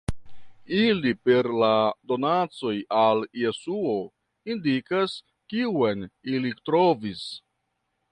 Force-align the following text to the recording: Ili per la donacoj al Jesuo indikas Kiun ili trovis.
Ili 0.75 1.09
per 1.27 1.49
la 1.63 1.73
donacoj 2.11 2.73
al 3.01 3.21
Jesuo 3.41 3.93
indikas 4.53 5.13
Kiun 5.53 6.07
ili 6.37 6.55
trovis. 6.71 7.23